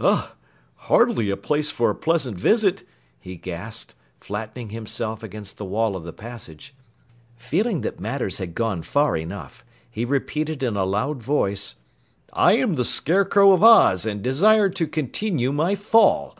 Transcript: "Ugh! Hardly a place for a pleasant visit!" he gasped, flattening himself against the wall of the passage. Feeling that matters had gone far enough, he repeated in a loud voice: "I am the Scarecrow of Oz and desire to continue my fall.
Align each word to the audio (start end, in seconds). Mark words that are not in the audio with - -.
"Ugh! 0.00 0.30
Hardly 0.74 1.30
a 1.30 1.36
place 1.36 1.70
for 1.70 1.88
a 1.88 1.94
pleasant 1.94 2.36
visit!" 2.36 2.82
he 3.20 3.36
gasped, 3.36 3.94
flattening 4.18 4.70
himself 4.70 5.22
against 5.22 5.56
the 5.56 5.64
wall 5.64 5.94
of 5.94 6.02
the 6.02 6.12
passage. 6.12 6.74
Feeling 7.36 7.82
that 7.82 8.00
matters 8.00 8.38
had 8.38 8.56
gone 8.56 8.82
far 8.82 9.16
enough, 9.16 9.64
he 9.88 10.04
repeated 10.04 10.64
in 10.64 10.76
a 10.76 10.82
loud 10.84 11.22
voice: 11.22 11.76
"I 12.32 12.54
am 12.56 12.74
the 12.74 12.84
Scarecrow 12.84 13.52
of 13.52 13.62
Oz 13.62 14.04
and 14.04 14.20
desire 14.20 14.68
to 14.68 14.88
continue 14.88 15.52
my 15.52 15.76
fall. 15.76 16.36